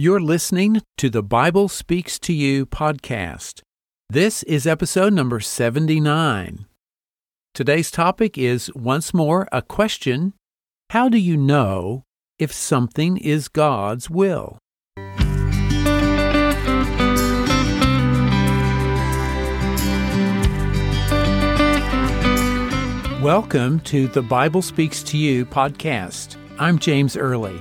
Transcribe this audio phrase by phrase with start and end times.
[0.00, 3.62] You're listening to the Bible Speaks to You podcast.
[4.08, 6.66] This is episode number 79.
[7.52, 10.34] Today's topic is once more a question
[10.90, 12.04] How do you know
[12.38, 14.58] if something is God's will?
[23.20, 26.36] Welcome to the Bible Speaks to You podcast.
[26.60, 27.58] I'm James Early.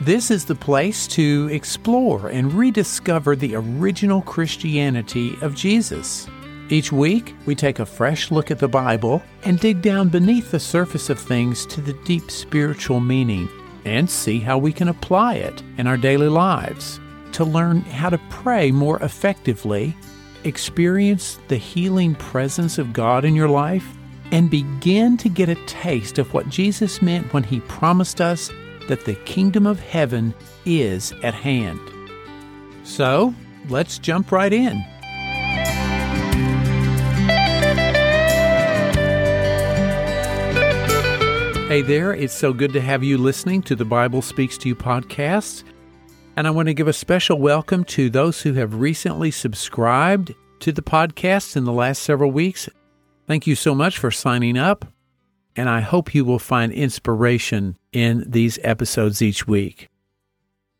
[0.00, 6.28] This is the place to explore and rediscover the original Christianity of Jesus.
[6.68, 10.58] Each week, we take a fresh look at the Bible and dig down beneath the
[10.58, 13.48] surface of things to the deep spiritual meaning
[13.84, 16.98] and see how we can apply it in our daily lives
[17.32, 19.96] to learn how to pray more effectively,
[20.44, 23.86] experience the healing presence of God in your life,
[24.30, 28.50] and begin to get a taste of what Jesus meant when he promised us
[28.88, 31.80] that the kingdom of heaven is at hand.
[32.84, 33.34] So,
[33.68, 34.84] let's jump right in.
[41.72, 44.76] Hey there, it's so good to have you listening to the Bible Speaks to You
[44.76, 45.64] podcast.
[46.36, 50.70] And I want to give a special welcome to those who have recently subscribed to
[50.70, 52.68] the podcast in the last several weeks.
[53.26, 54.91] Thank you so much for signing up
[55.56, 59.88] and I hope you will find inspiration in these episodes each week.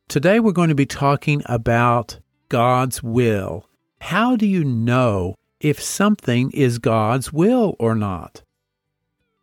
[0.09, 3.69] Today, we're going to be talking about God's will.
[4.01, 8.43] How do you know if something is God's will or not?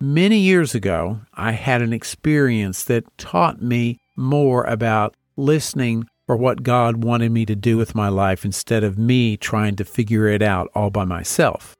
[0.01, 6.63] Many years ago, I had an experience that taught me more about listening for what
[6.63, 10.41] God wanted me to do with my life instead of me trying to figure it
[10.41, 11.75] out all by myself.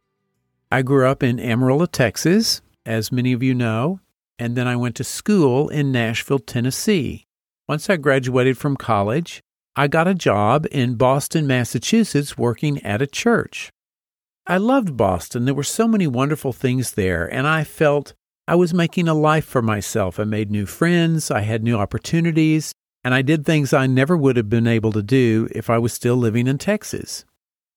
[0.72, 4.00] I grew up in Amarillo, Texas, as many of you know,
[4.40, 7.28] and then I went to school in Nashville, Tennessee.
[7.68, 9.42] Once I graduated from college,
[9.76, 13.70] I got a job in Boston, Massachusetts, working at a church.
[14.48, 15.45] I loved Boston.
[15.45, 18.16] There were so many wonderful things there, and I felt
[18.48, 20.20] I was making a life for myself.
[20.20, 22.73] I made new friends, I had new opportunities,
[23.04, 25.94] and I did things I never would have been able to do if I was
[25.94, 27.23] still living in Texas.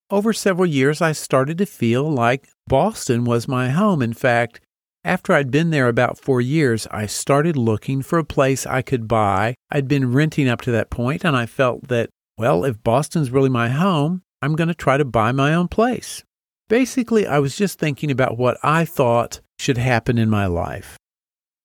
[0.09, 4.01] Over several years, I started to feel like Boston was my home.
[4.01, 4.61] In fact,
[5.05, 9.09] after I'd been there about four years, I started looking for a place I could
[9.09, 9.55] buy.
[9.71, 13.49] I'd been renting up to that point, and I felt that, well, if Boston's really
[13.49, 16.23] my home, I'm going to try to buy my own place.
[16.69, 20.97] Basically, I was just thinking about what I thought should happen in my life.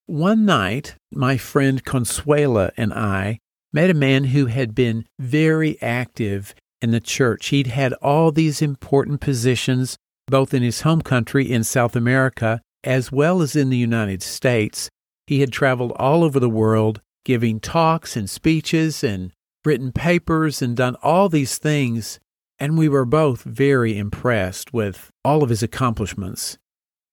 [0.07, 3.39] One night, my friend Consuela and I
[3.71, 7.47] met a man who had been very active in the church.
[7.47, 13.11] He'd had all these important positions, both in his home country in South America as
[13.11, 14.89] well as in the United States.
[15.27, 19.33] He had traveled all over the world giving talks and speeches and
[19.65, 22.17] written papers and done all these things,
[22.57, 26.57] and we were both very impressed with all of his accomplishments.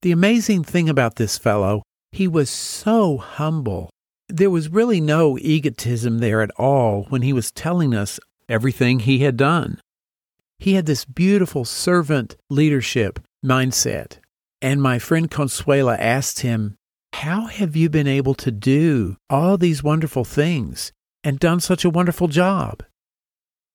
[0.02, 3.90] The amazing thing about this fellow, he was so humble.
[4.28, 9.18] There was really no egotism there at all when he was telling us everything he
[9.18, 9.80] had done.
[10.60, 14.18] He had this beautiful servant leadership mindset.
[14.64, 16.76] And my friend Consuela asked him,
[17.12, 20.90] How have you been able to do all these wonderful things
[21.22, 22.82] and done such a wonderful job?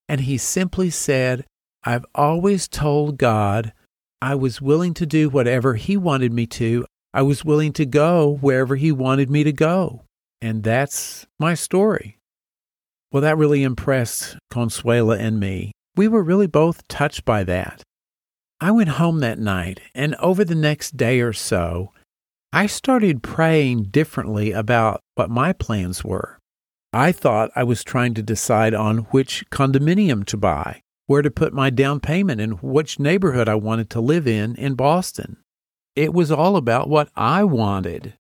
[0.08, 1.46] And he simply said,
[1.84, 3.72] I've always told God
[4.20, 6.88] I was willing to do whatever He wanted me to.
[7.14, 10.06] I was willing to go wherever He wanted me to go.
[10.42, 12.18] And that's my story.
[13.12, 15.72] Well, that really impressed Consuela and me.
[15.96, 17.84] We were really both touched by that.
[18.62, 21.94] I went home that night, and over the next day or so,
[22.52, 26.40] I started praying differently about what my plans were.
[26.92, 31.54] I thought I was trying to decide on which condominium to buy, where to put
[31.54, 35.38] my down payment, and which neighborhood I wanted to live in in Boston.
[35.96, 38.16] It was all about what I wanted.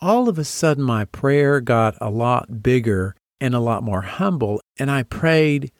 [0.00, 4.60] All of a sudden, my prayer got a lot bigger and a lot more humble,
[4.78, 5.72] and I prayed,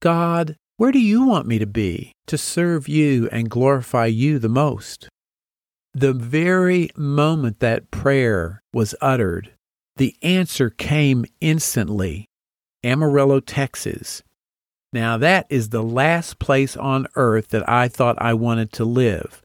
[0.00, 4.48] God, where do you want me to be to serve you and glorify you the
[4.48, 5.08] most?
[5.94, 9.52] The very moment that prayer was uttered,
[9.96, 12.26] the answer came instantly
[12.82, 14.24] Amarillo, Texas.
[14.92, 19.40] Now, that is the last place on earth that I thought I wanted to live.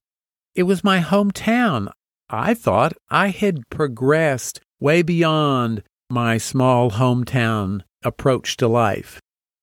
[0.55, 1.91] It was my hometown.
[2.31, 9.19] I thought I had progressed way beyond my small hometown approach to life.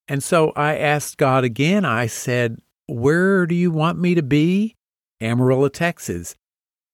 [0.08, 1.84] And so I asked God again.
[1.84, 4.76] I said, Where do you want me to be?
[5.20, 6.34] Amarillo, Texas.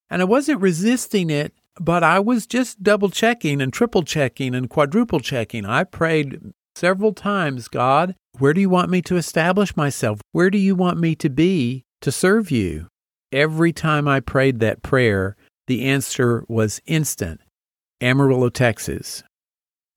[0.08, 4.68] And I wasn't resisting it, but I was just double checking and triple checking and
[4.68, 5.64] quadruple checking.
[5.64, 6.40] I prayed
[6.74, 10.20] several times, God, where do you want me to establish myself?
[10.32, 12.88] Where do you want me to be to serve you?
[13.32, 15.36] Every time I prayed that prayer,
[15.66, 17.40] the answer was instant
[18.00, 19.22] Amarillo, Texas.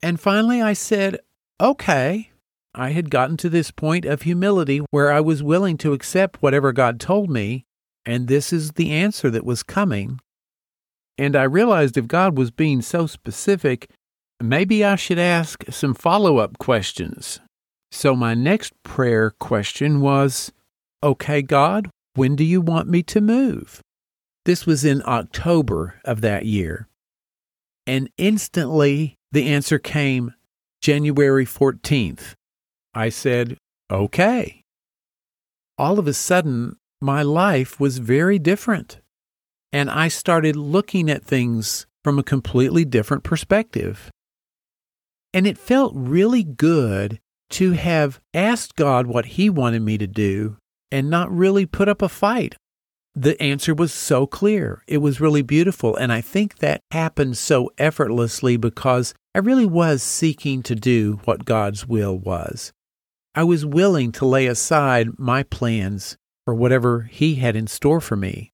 [0.02, 1.20] And finally I said,
[1.62, 2.30] okay.
[2.76, 6.72] I had gotten to this point of humility where I was willing to accept whatever
[6.72, 7.66] God told me,
[8.06, 10.20] and this is the answer that was coming.
[11.18, 13.92] And I realized if God was being so specific,
[14.42, 17.40] maybe I should ask some follow up questions.
[17.92, 20.52] So my next prayer question was
[21.04, 23.82] Okay, God, when do you want me to move?
[24.46, 26.88] This was in October of that year.
[27.86, 30.34] And instantly the answer came
[30.82, 32.34] January 14th.
[32.94, 33.58] I said,
[33.92, 34.62] Okay.
[35.78, 39.00] All of a sudden, my life was very different.
[39.72, 44.12] And I started looking at things from a completely different perspective.
[45.34, 47.20] And it felt really good
[47.52, 50.58] to have asked God what He wanted me to do
[50.92, 52.56] and not really put up a fight.
[53.16, 54.84] The answer was so clear.
[54.88, 55.96] It was really beautiful.
[55.96, 61.46] And I think that happened so effortlessly because I really was seeking to do what
[61.46, 62.72] God's will was.
[63.36, 68.16] I was willing to lay aside my plans for whatever He had in store for
[68.16, 68.52] me.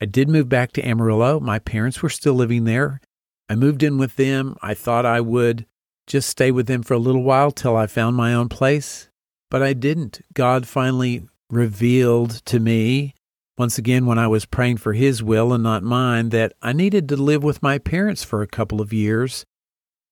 [0.00, 1.40] I did move back to Amarillo.
[1.40, 3.00] My parents were still living there.
[3.48, 4.56] I moved in with them.
[4.62, 5.66] I thought I would
[6.06, 9.08] just stay with them for a little while till I found my own place,
[9.50, 10.20] but I didn't.
[10.32, 13.14] God finally revealed to me,
[13.58, 17.08] once again when I was praying for His will and not mine, that I needed
[17.08, 19.44] to live with my parents for a couple of years.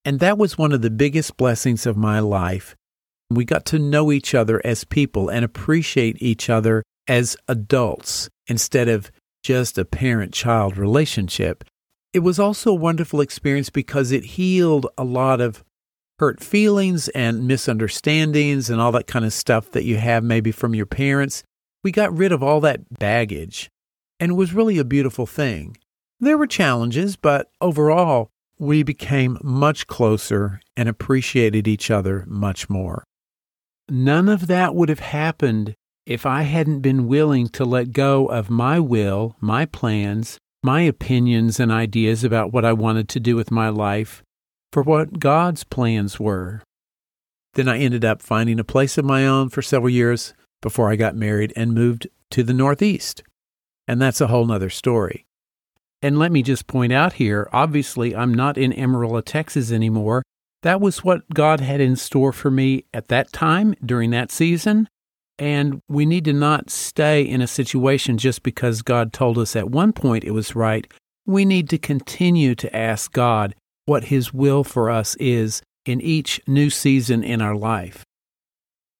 [0.04, 2.74] And that was one of the biggest blessings of my life.
[3.34, 8.88] We got to know each other as people and appreciate each other as adults instead
[8.88, 9.10] of
[9.42, 11.64] just a parent child relationship.
[12.12, 15.64] It was also a wonderful experience because it healed a lot of
[16.18, 20.74] hurt feelings and misunderstandings and all that kind of stuff that you have maybe from
[20.74, 21.42] your parents.
[21.82, 23.70] We got rid of all that baggage,
[24.20, 25.76] and it was really a beautiful thing.
[26.20, 33.02] There were challenges, but overall, we became much closer and appreciated each other much more.
[33.94, 35.74] None of that would have happened
[36.06, 41.60] if I hadn't been willing to let go of my will, my plans, my opinions
[41.60, 44.22] and ideas about what I wanted to do with my life
[44.72, 46.62] for what God's plans were.
[47.52, 50.96] Then I ended up finding a place of my own for several years before I
[50.96, 53.22] got married and moved to the Northeast.
[53.86, 55.26] And that's a whole nother story.
[56.00, 60.22] And let me just point out here obviously, I'm not in Amarillo, Texas anymore.
[60.62, 64.88] That was what God had in store for me at that time during that season.
[65.38, 69.70] And we need to not stay in a situation just because God told us at
[69.70, 70.86] one point it was right.
[71.26, 73.54] We need to continue to ask God
[73.86, 78.04] what His will for us is in each new season in our life.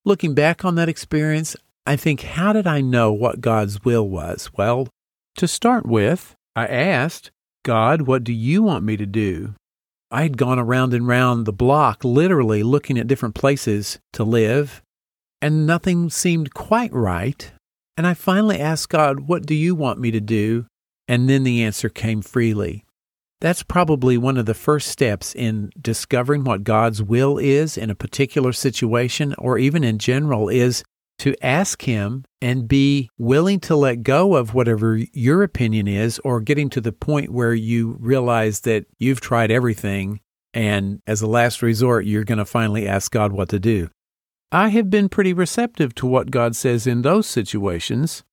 [0.04, 1.54] Looking back on that experience,
[1.86, 4.50] I think, how did I know what God's will was?
[4.56, 4.88] Well,
[5.36, 7.30] to start with, I asked,
[7.64, 9.54] God, what do you want me to do?
[10.12, 14.82] I had gone around and round the block, literally looking at different places to live,
[15.40, 17.50] and nothing seemed quite right.
[17.96, 20.66] And I finally asked God, What do you want me to do?
[21.08, 22.84] And then the answer came freely.
[23.40, 27.94] That's probably one of the first steps in discovering what God's will is in a
[27.94, 30.84] particular situation or even in general is
[31.22, 36.40] to ask Him and be willing to let go of whatever your opinion is or
[36.40, 40.18] getting to the point where you realize that you've tried everything
[40.52, 43.88] and as a last resort, you're going to finally ask God what to do.
[44.50, 48.24] I have been pretty receptive to what God says in those situations.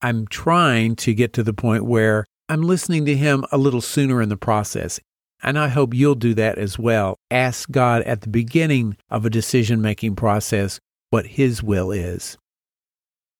[0.00, 4.20] I'm trying to get to the point where I'm listening to Him a little sooner
[4.22, 4.98] in the process.
[5.42, 7.16] And I hope you'll do that as well.
[7.30, 10.80] Ask God at the beginning of a decision making process
[11.10, 12.38] what His will is.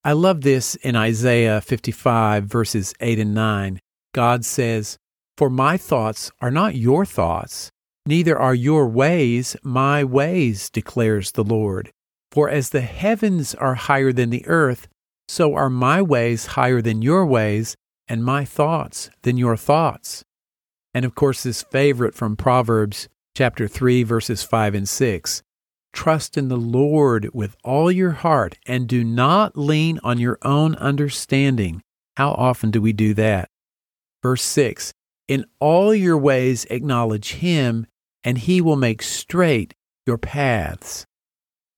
[0.04, 3.80] I love this in Isaiah 55, verses 8 and 9.
[4.14, 4.98] God says,
[5.36, 7.70] For my thoughts are not your thoughts,
[8.06, 11.90] neither are your ways my ways, declares the Lord.
[12.32, 14.88] For as the heavens are higher than the earth,
[15.28, 17.76] so are my ways higher than your ways,
[18.08, 20.24] and my thoughts than your thoughts.
[20.92, 25.42] And of course, this favorite from Proverbs chapter 3, verses 5 and 6.
[25.92, 30.74] Trust in the Lord with all your heart and do not lean on your own
[30.76, 31.82] understanding.
[32.16, 33.48] How often do we do that?
[34.22, 34.92] Verse 6
[35.28, 37.86] In all your ways acknowledge Him,
[38.22, 39.74] and He will make straight
[40.06, 41.04] your paths.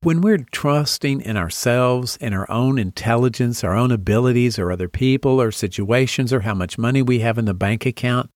[0.03, 5.41] When we're trusting in ourselves and our own intelligence, our own abilities, or other people,
[5.41, 8.29] or situations, or how much money we have in the bank account,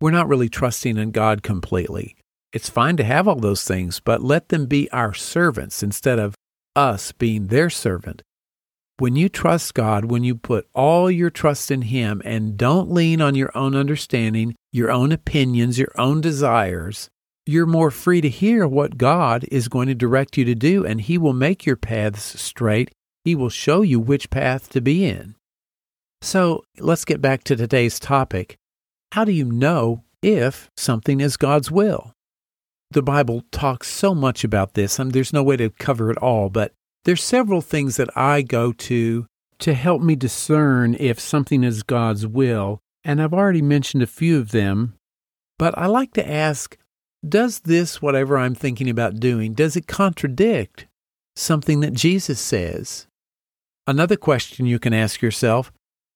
[0.00, 2.16] we're not really trusting in God completely.
[2.54, 6.36] It's fine to have all those things, but let them be our servants instead of
[6.76, 8.22] us being their servant.
[8.98, 13.20] When you trust God, when you put all your trust in Him and don't lean
[13.20, 17.08] on your own understanding, your own opinions, your own desires,
[17.44, 21.00] you're more free to hear what God is going to direct you to do, and
[21.00, 22.92] He will make your paths straight.
[23.24, 25.34] He will show you which path to be in.
[26.22, 28.54] So let's get back to today's topic.
[29.10, 32.13] How do you know if something is God's will?
[32.90, 36.48] The Bible talks so much about this, and there's no way to cover it all,
[36.48, 36.72] but
[37.04, 39.26] there's several things that I go to
[39.60, 44.38] to help me discern if something is God's will, and I've already mentioned a few
[44.38, 44.94] of them,
[45.58, 46.76] but I like to ask,
[47.26, 50.86] does this whatever I'm thinking about doing, does it contradict
[51.36, 53.06] something that Jesus says?
[53.86, 55.72] Another question you can ask yourself,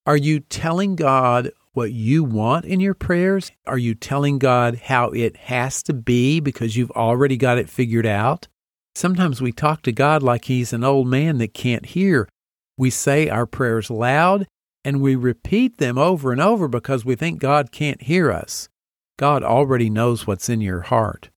[0.06, 3.52] are you telling God what you want in your prayers?
[3.64, 8.04] Are you telling God how it has to be because you've already got it figured
[8.04, 8.48] out?
[8.96, 12.28] Sometimes we talk to God like He's an old man that can't hear.
[12.76, 14.48] We say our prayers loud
[14.84, 18.68] and we repeat them over and over because we think God can't hear us.
[19.16, 21.30] God already knows what's in your heart.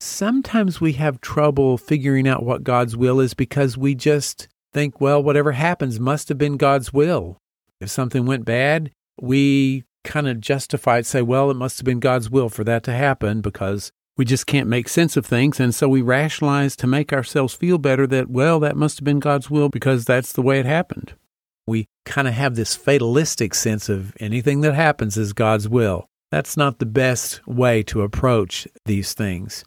[0.00, 5.22] Sometimes we have trouble figuring out what God's will is because we just think, well,
[5.22, 7.38] whatever happens must have been God's will.
[7.80, 8.90] If something went bad,
[9.20, 12.82] we kind of justify it, say, well, it must have been God's will for that
[12.84, 15.60] to happen because we just can't make sense of things.
[15.60, 19.20] And so we rationalize to make ourselves feel better that, well, that must have been
[19.20, 21.14] God's will because that's the way it happened.
[21.66, 26.06] We kind of have this fatalistic sense of anything that happens is God's will.
[26.30, 29.64] That's not the best way to approach these things.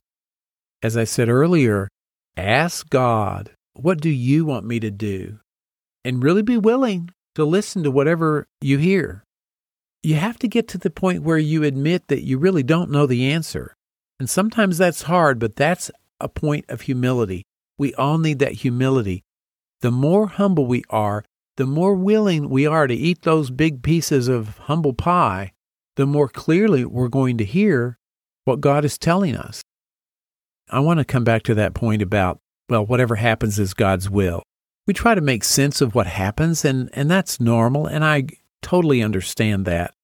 [0.83, 1.87] As I said earlier,
[2.35, 5.39] ask God, what do you want me to do?
[6.03, 9.23] And really be willing to listen to whatever you hear.
[10.05, 13.07] You have to get to the point where you admit that you really don't know
[13.07, 13.73] the answer.
[14.19, 15.89] And sometimes that's hard, but that's
[16.21, 17.43] a point of humility.
[17.79, 19.23] We all need that humility.
[19.81, 21.25] The more humble we are,
[21.57, 25.53] the more willing we are to eat those big pieces of humble pie,
[25.95, 27.97] the more clearly we're going to hear
[28.43, 29.63] what God is telling us.
[30.69, 32.37] I want to come back to that point about,
[32.69, 34.43] well, whatever happens is God's will.
[34.85, 38.27] We try to make sense of what happens, and, and that's normal, and I
[38.61, 39.94] totally understand that.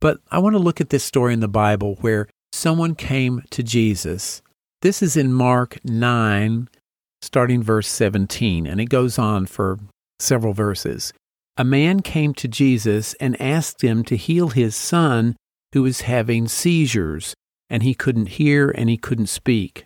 [0.00, 3.62] But I want to look at this story in the Bible where someone came to
[3.62, 4.42] Jesus.
[4.82, 6.68] This is in Mark 9,
[7.20, 9.78] starting verse 17, and it goes on for
[10.20, 11.12] several verses.
[11.56, 15.36] A man came to Jesus and asked him to heal his son
[15.72, 17.34] who was having seizures,
[17.68, 19.84] and he couldn't hear and he couldn't speak.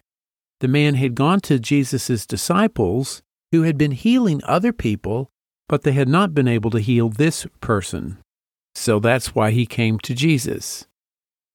[0.61, 5.31] The man had gone to Jesus' disciples who had been healing other people,
[5.69, 8.19] but they had not been able to heal this person.
[8.75, 10.87] So that's why he came to Jesus.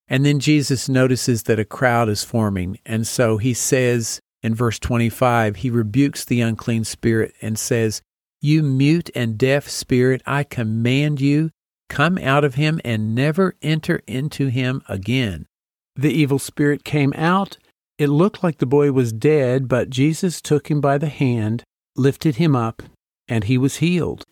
[0.08, 2.80] And then Jesus notices that a crowd is forming.
[2.86, 8.02] And so he says in verse 25, he rebukes the unclean spirit and says,
[8.42, 11.50] You mute and deaf spirit, I command you,
[11.90, 15.48] come out of him and never enter into him again.
[15.96, 17.58] The evil spirit came out.
[17.98, 21.64] It looked like the boy was dead, but Jesus took him by the hand,
[21.96, 22.84] lifted him up,
[23.28, 24.24] and he was healed.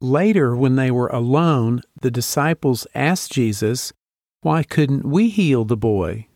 [0.00, 3.92] Later, when they were alone, the disciples asked Jesus,
[4.42, 6.26] why couldn't we heal the boy?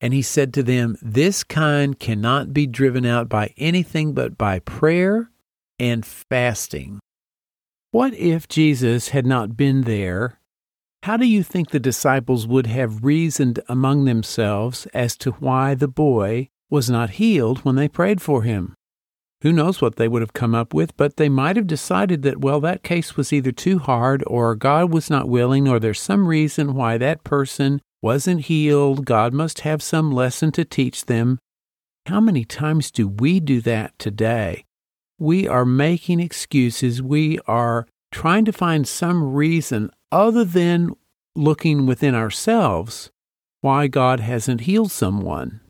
[0.00, 4.58] And he said to them, This kind cannot be driven out by anything but by
[4.60, 5.30] prayer
[5.78, 6.98] and fasting.
[7.92, 10.40] What if Jesus had not been there?
[11.04, 15.88] How do you think the disciples would have reasoned among themselves as to why the
[15.88, 18.74] boy was not healed when they prayed for him?
[19.42, 22.40] Who knows what they would have come up with, but they might have decided that,
[22.40, 26.28] well, that case was either too hard, or God was not willing, or there's some
[26.28, 29.06] reason why that person wasn't healed.
[29.06, 31.38] God must have some lesson to teach them.
[32.06, 34.64] How many times do we do that today?
[35.18, 37.02] We are making excuses.
[37.02, 40.90] We are trying to find some reason other than
[41.34, 43.10] looking within ourselves
[43.60, 45.60] why God hasn't healed someone.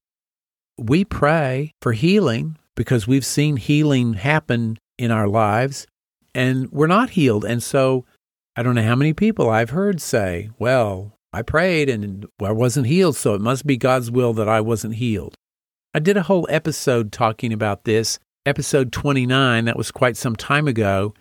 [0.78, 5.86] We pray for healing because we've seen healing happen in our lives
[6.34, 7.44] and we're not healed.
[7.44, 8.06] And so
[8.56, 12.86] I don't know how many people I've heard say, well, I prayed and I wasn't
[12.86, 15.34] healed, so it must be God's will that I wasn't healed.
[15.92, 20.66] I did a whole episode talking about this, episode 29, that was quite some time
[20.66, 21.12] ago.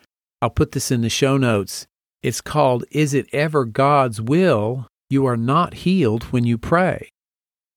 [0.42, 1.88] I'll put this in the show notes.
[2.24, 7.10] It's called Is It Ever God's Will You Are Not Healed When You Pray?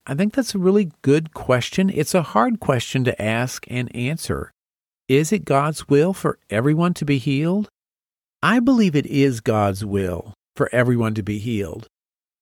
[0.06, 1.88] I think that's a really good question.
[1.88, 4.50] It's a hard question to ask and answer.
[5.08, 7.68] Is it God's will for everyone to be healed?
[8.42, 11.86] I believe it is God's will for everyone to be healed.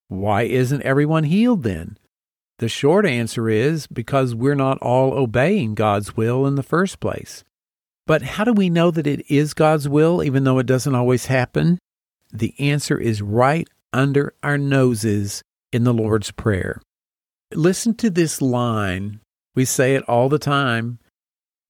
[0.09, 1.99] Why isn't everyone healed then?
[2.59, 7.45] The short answer is because we're not all obeying God's will in the first place.
[8.07, 11.27] But how do we know that it is God's will, even though it doesn't always
[11.27, 11.79] happen?
[12.33, 16.81] The answer is right under our noses in the Lord's Prayer.
[17.53, 19.21] Listen to this line.
[19.55, 20.99] We say it all the time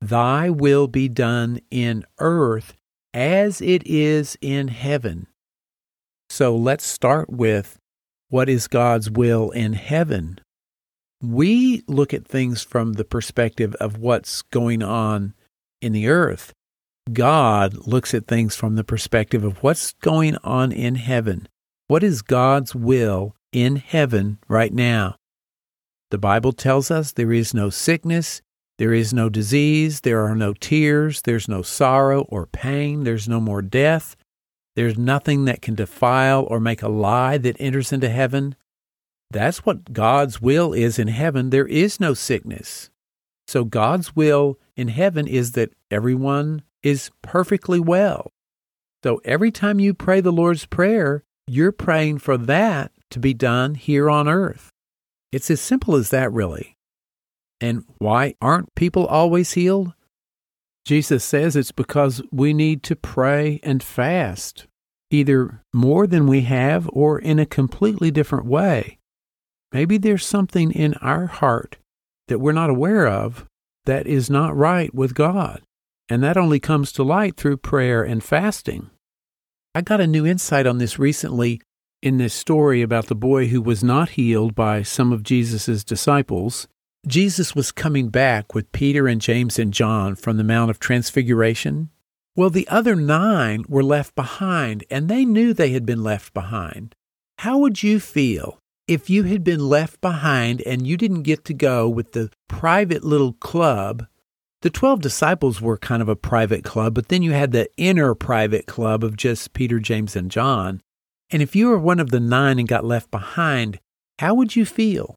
[0.00, 2.74] Thy will be done in earth
[3.12, 5.26] as it is in heaven.
[6.28, 7.78] So let's start with
[8.28, 10.40] what is God's will in heaven?
[11.22, 15.34] We look at things from the perspective of what's going on
[15.82, 16.52] in the earth.
[17.12, 21.48] God looks at things from the perspective of what's going on in heaven.
[21.88, 25.16] What is God's will in heaven right now?
[26.10, 28.42] The Bible tells us there is no sickness,
[28.78, 33.40] there is no disease, there are no tears, there's no sorrow or pain, there's no
[33.40, 34.16] more death,
[34.74, 38.56] there's nothing that can defile or make a lie that enters into heaven.
[39.30, 41.50] That's what God's will is in heaven.
[41.50, 42.90] There is no sickness.
[43.46, 48.32] So God's will in heaven is that everyone is perfectly well.
[49.04, 53.74] So every time you pray the Lord's Prayer, you're praying for that to be done
[53.74, 54.70] here on earth.
[55.32, 56.76] It's as simple as that, really.
[57.60, 59.92] And why aren't people always healed?
[60.84, 64.66] Jesus says it's because we need to pray and fast,
[65.10, 68.98] either more than we have or in a completely different way.
[69.72, 71.76] Maybe there's something in our heart
[72.28, 73.44] that we're not aware of
[73.84, 75.62] that is not right with God.
[76.08, 78.90] And that only comes to light through prayer and fasting.
[79.74, 81.60] I got a new insight on this recently
[82.02, 86.66] in this story about the boy who was not healed by some of Jesus' disciples.
[87.06, 91.90] Jesus was coming back with Peter and James and John from the Mount of Transfiguration.
[92.36, 96.94] Well, the other nine were left behind, and they knew they had been left behind.
[97.38, 101.54] How would you feel if you had been left behind and you didn't get to
[101.54, 104.06] go with the private little club,
[104.62, 108.14] the 12 disciples were kind of a private club, but then you had the inner
[108.14, 110.82] private club of just Peter, James, and John.
[111.30, 113.78] And if you were one of the nine and got left behind,
[114.18, 115.14] how would you feel?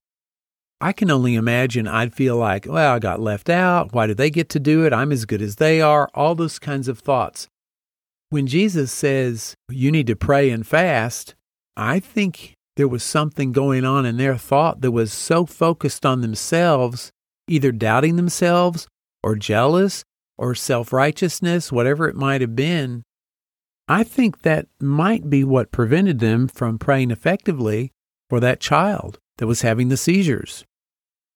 [0.80, 3.93] I can only imagine I'd feel like, well, I got left out.
[3.93, 4.93] Why do they get to do it?
[4.93, 6.10] I'm as good as they are.
[6.13, 7.47] All those kinds of thoughts.
[8.30, 11.36] When Jesus says you need to pray and fast,
[11.78, 16.21] I think there was something going on in their thought that was so focused on
[16.21, 17.12] themselves,
[17.47, 18.88] either doubting themselves
[19.23, 20.04] or jealous
[20.38, 23.04] or self righteousness, whatever it might have been.
[23.88, 27.91] I think that might be what prevented them from praying effectively
[28.30, 30.63] for that child that was having the seizures.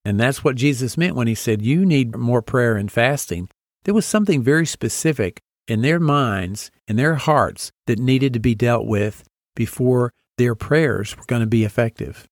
[0.06, 3.50] And that's what Jesus meant when he said, You need more prayer and fasting.
[3.84, 8.56] There was something very specific in their minds, in their hearts, that needed to be
[8.56, 9.24] dealt with
[9.56, 12.26] before their prayers were going to be effective.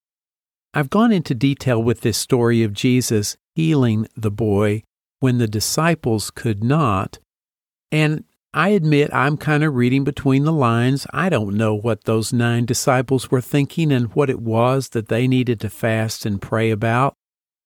[0.73, 4.83] I've gone into detail with this story of Jesus healing the boy
[5.19, 7.19] when the disciples could not.
[7.91, 11.05] And I admit I'm kind of reading between the lines.
[11.11, 15.27] I don't know what those nine disciples were thinking and what it was that they
[15.27, 17.15] needed to fast and pray about.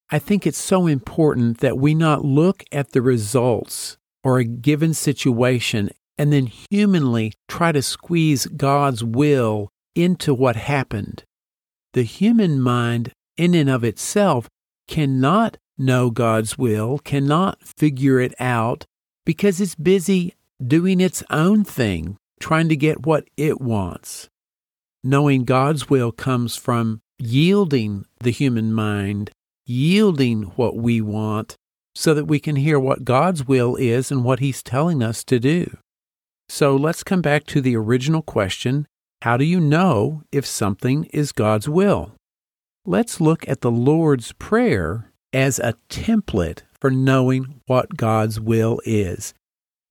[0.09, 4.95] I think it's so important that we not look at the results or a given
[4.95, 11.23] situation and then humanly try to squeeze God's will into what happened.
[11.93, 14.49] The human mind, in and of itself,
[14.87, 18.85] cannot know God's will, cannot figure it out,
[19.23, 20.33] because it's busy
[20.65, 24.29] doing its own thing, trying to get what it wants.
[25.03, 29.31] Knowing God's will comes from yielding the human mind,
[29.65, 31.55] yielding what we want,
[31.95, 35.39] so that we can hear what God's will is and what He's telling us to
[35.39, 35.77] do.
[36.47, 38.87] So let's come back to the original question
[39.21, 42.13] how do you know if something is God's will?
[42.85, 49.33] Let's look at the Lord's Prayer as a template for knowing what God's will is.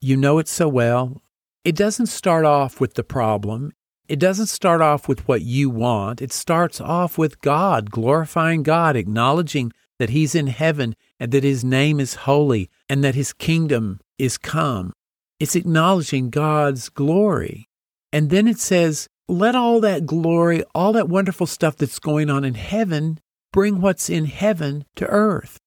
[0.00, 1.22] You know it so well.
[1.64, 3.72] It doesn't start off with the problem.
[4.08, 6.22] It doesn't start off with what you want.
[6.22, 11.64] It starts off with God, glorifying God, acknowledging that He's in heaven and that His
[11.64, 14.92] name is holy and that His kingdom is come.
[15.40, 17.68] It's acknowledging God's glory.
[18.12, 22.44] And then it says, let all that glory, all that wonderful stuff that's going on
[22.44, 23.18] in heaven,
[23.52, 25.58] bring what's in heaven to earth.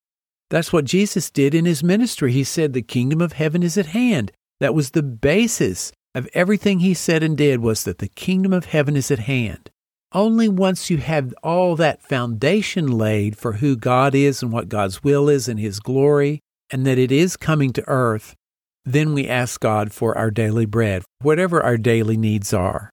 [0.51, 2.33] That's what Jesus did in his ministry.
[2.33, 4.33] He said, The kingdom of heaven is at hand.
[4.59, 8.65] That was the basis of everything he said and did was that the kingdom of
[8.65, 9.71] heaven is at hand.
[10.11, 15.01] Only once you have all that foundation laid for who God is and what God's
[15.01, 18.35] will is and his glory, and that it is coming to earth,
[18.83, 22.89] then we ask God for our daily bread, whatever our daily needs are.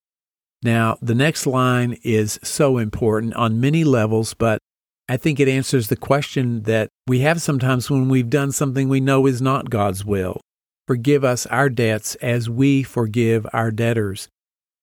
[0.63, 4.61] Now, the next line is so important on many levels, but
[5.09, 9.01] I think it answers the question that we have sometimes when we've done something we
[9.01, 10.41] know is not God's will.
[10.87, 14.29] Forgive us our debts as we forgive our debtors.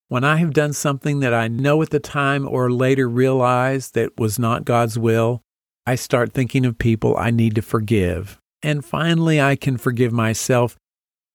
[0.08, 4.20] When I have done something that I know at the time or later realize that
[4.20, 5.42] was not God's will,
[5.86, 8.40] I start thinking of people I need to forgive.
[8.64, 10.76] And finally, I can forgive myself.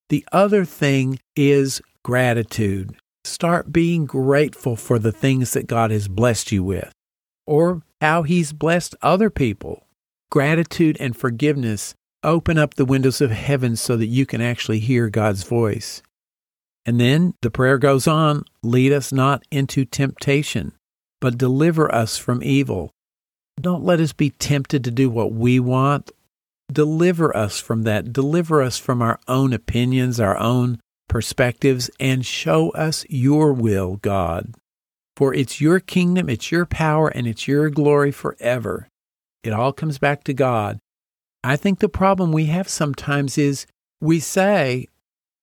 [0.09, 2.95] The other thing is gratitude.
[3.23, 6.91] Start being grateful for the things that God has blessed you with
[7.45, 9.87] or how He's blessed other people.
[10.31, 15.09] Gratitude and forgiveness open up the windows of heaven so that you can actually hear
[15.09, 16.01] God's voice.
[16.85, 20.73] And then the prayer goes on lead us not into temptation,
[21.19, 22.91] but deliver us from evil.
[23.59, 26.11] Don't let us be tempted to do what we want.
[26.71, 28.13] Deliver us from that.
[28.13, 34.55] Deliver us from our own opinions, our own perspectives, and show us your will, God.
[35.21, 38.87] For it's your kingdom, it's your power, and it's your glory forever.
[39.43, 40.79] It all comes back to God.
[41.43, 43.67] I think the problem we have sometimes is
[43.99, 44.87] we say,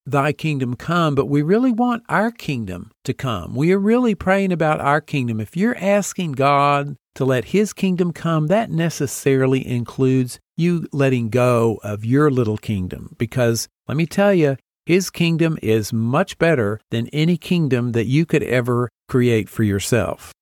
[0.04, 3.54] Thy kingdom come, but we really want our kingdom to come.
[3.54, 5.38] We are really praying about our kingdom.
[5.38, 11.78] If you're asking God to let His kingdom come, that necessarily includes you letting go
[11.84, 13.14] of your little kingdom.
[13.16, 14.56] Because let me tell you,
[14.88, 20.32] His kingdom is much better than any kingdom that you could ever create for yourself.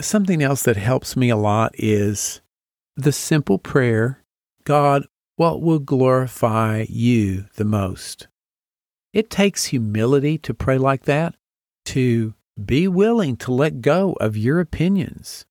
[0.00, 2.40] Something else that helps me a lot is
[2.96, 4.24] the simple prayer
[4.64, 5.06] God,
[5.36, 8.26] what will glorify you the most?
[9.12, 11.36] It takes humility to pray like that,
[11.84, 15.46] to be willing to let go of your opinions.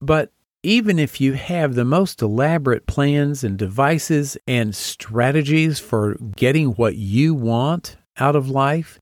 [0.00, 0.32] But
[0.64, 6.96] even if you have the most elaborate plans and devices and strategies for getting what
[6.96, 8.98] you want out of life,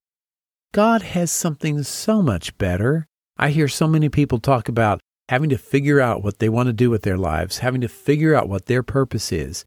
[0.73, 3.07] God has something so much better.
[3.39, 6.73] I hear so many people talk about having to figure out what they want to
[6.73, 9.65] do with their lives, having to figure out what their purpose is.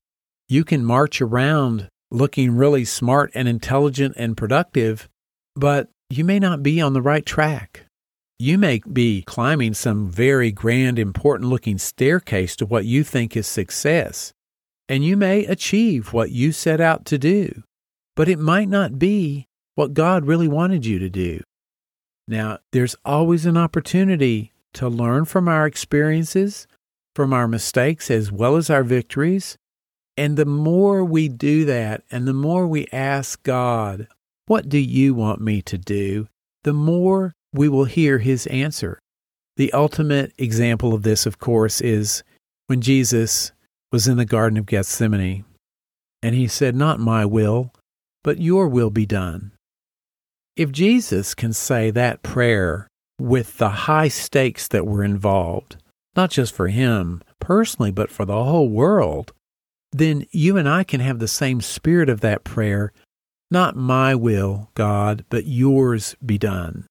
[0.50, 5.10] You can march around looking really smart and intelligent and productive,
[5.56, 7.85] but you may not be on the right track.
[8.38, 13.48] You may be climbing some very grand, important looking staircase to what you think is
[13.48, 14.34] success,
[14.90, 17.64] and you may achieve what you set out to do,
[18.14, 21.42] but it might not be what God really wanted you to do.
[22.28, 26.68] Now, there's always an opportunity to learn from our experiences,
[27.16, 29.58] from our mistakes, as well as our victories.
[30.18, 34.08] And the more we do that, and the more we ask God,
[34.48, 36.28] What do you want me to do?
[36.66, 39.00] the more we will hear his answer.
[39.58, 42.24] The ultimate example of this, of course, is
[42.68, 43.52] when Jesus
[43.92, 45.46] was in the Garden of Gethsemane
[46.22, 47.72] and he said, Not my will,
[48.24, 49.52] but your will be done.
[50.56, 52.88] If Jesus can say that prayer
[53.20, 55.78] with the high stakes that were involved,
[56.16, 59.34] not just for him personally, but for the whole world,
[59.92, 62.92] then you and I can have the same spirit of that prayer.
[63.52, 66.86] Not my will, God, but yours be done.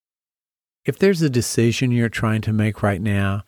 [0.86, 3.44] If there's a decision you're trying to make right now,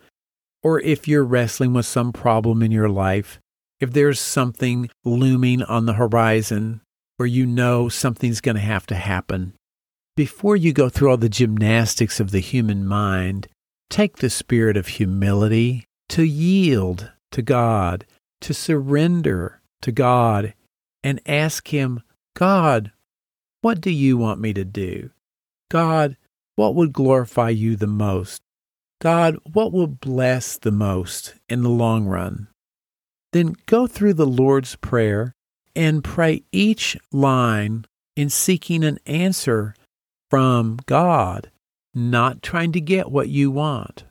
[0.63, 3.39] or if you're wrestling with some problem in your life,
[3.79, 6.81] if there's something looming on the horizon
[7.19, 9.53] where you know something's going to have to happen,
[10.17, 13.49] before you go through all the gymnastics of the human mind,
[13.91, 18.07] take the spirit of humility to yield to God,
[18.41, 20.55] to surrender to God,
[21.05, 22.03] and ask Him,
[22.35, 22.93] God,
[23.61, 25.11] what do you want me to do?
[25.71, 26.17] God,
[26.57, 28.41] what would glorify you the most?
[29.01, 32.49] God, what will bless the most in the long run?
[33.33, 35.35] Then go through the Lord's Prayer
[35.75, 37.85] and pray each line
[38.17, 39.75] in seeking an answer
[40.31, 41.51] from God,
[41.95, 44.05] not trying to get what you want.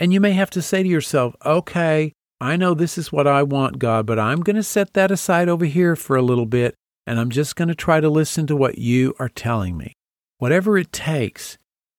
[0.00, 3.42] And you may have to say to yourself, okay, I know this is what I
[3.42, 6.74] want, God, but I'm going to set that aside over here for a little bit,
[7.06, 9.92] and I'm just going to try to listen to what you are telling me.
[10.38, 11.56] Whatever it takes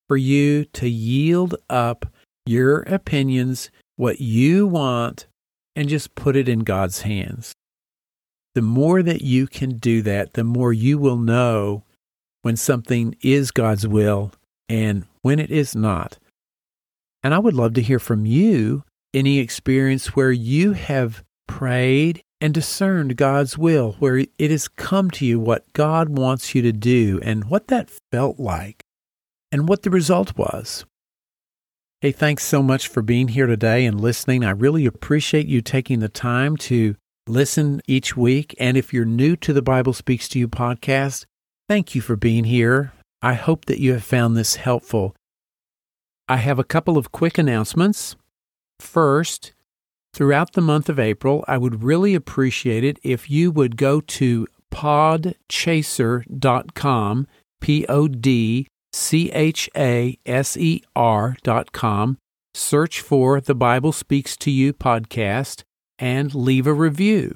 [0.07, 2.05] for you to yield up
[2.45, 5.27] your opinions, what you want,
[5.75, 7.53] and just put it in God's hands.
[8.55, 11.83] The more that you can do that, the more you will know
[12.41, 14.31] when something is God's will
[14.67, 16.17] and when it is not.
[17.23, 22.53] And I would love to hear from you any experience where you have prayed and
[22.53, 27.19] discerned God's will, where it has come to you what God wants you to do
[27.23, 28.83] and what that felt like
[29.51, 30.85] and what the result was.
[32.01, 34.43] Hey, thanks so much for being here today and listening.
[34.43, 36.95] I really appreciate you taking the time to
[37.27, 38.53] listen each week.
[38.59, 41.25] And if you're new to the Bible Speaks to You podcast,
[41.67, 42.93] Thank you for being here.
[43.21, 45.13] I hope that you have found this helpful.
[46.29, 48.15] I have a couple of quick announcements.
[48.79, 49.53] First,
[50.13, 54.47] throughout the month of April, I would really appreciate it if you would go to
[54.71, 57.27] podchaser.com,
[57.59, 60.81] P O D C H A S E
[61.71, 62.17] com,
[62.53, 65.63] search for the Bible Speaks to You podcast,
[65.99, 67.35] and leave a review.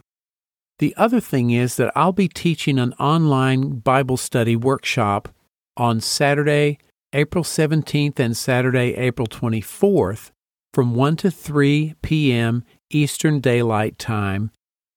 [0.80, 5.30] The other thing is that I'll be teaching an online Bible study workshop
[5.78, 6.80] on Saturday,
[7.13, 10.32] April 17th and Saturday, April 24th
[10.74, 12.63] from 1 to 3 p.m.
[12.89, 14.52] Eastern Daylight Time.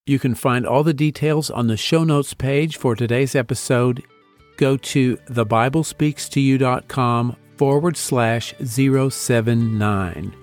[0.07, 4.03] You can find all the details on the show notes page for today's episode.
[4.57, 10.35] Go to thebiblespeakstoyou.com forward slash 079.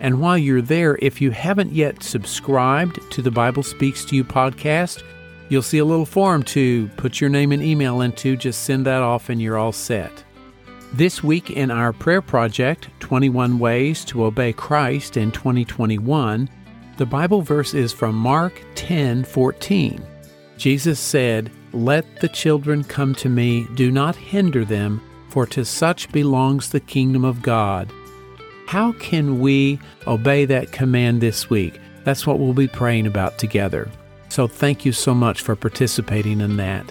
[0.00, 4.24] And while you're there, if you haven't yet subscribed to the Bible Speaks to You
[4.24, 5.02] podcast,
[5.48, 8.36] you'll see a little form to put your name and email into.
[8.36, 10.24] Just send that off and you're all set.
[10.92, 16.48] This week in our prayer project, 21 Ways to Obey Christ in 2021,
[16.96, 20.02] the Bible verse is from Mark 10 14.
[20.56, 26.10] Jesus said, Let the children come to me, do not hinder them, for to such
[26.10, 27.92] belongs the kingdom of God.
[28.66, 31.80] How can we obey that command this week?
[32.04, 33.90] That's what we'll be praying about together.
[34.30, 36.90] So thank you so much for participating in that.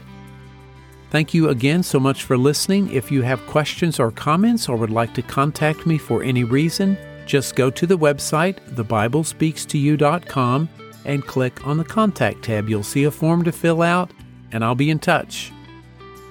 [1.09, 2.91] Thank you again so much for listening.
[2.91, 6.97] If you have questions or comments or would like to contact me for any reason,
[7.25, 10.69] just go to the website, thebiblespeakstoyou.com,
[11.05, 12.69] and click on the Contact tab.
[12.69, 14.11] You'll see a form to fill out,
[14.51, 15.51] and I'll be in touch.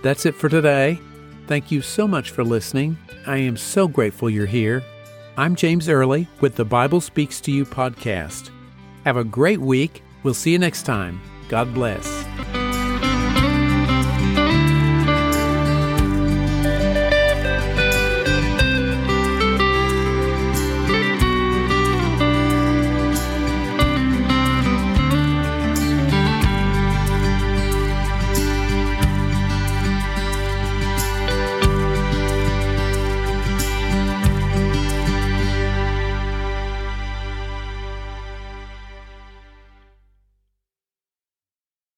[0.03, 0.99] That's it for today.
[1.47, 2.97] Thank you so much for listening.
[3.27, 4.83] I am so grateful you're here.
[5.37, 8.51] I'm James Early with the Bible Speaks to You podcast.
[9.05, 10.03] Have a great week.
[10.23, 11.21] We'll see you next time.
[11.49, 12.16] God bless.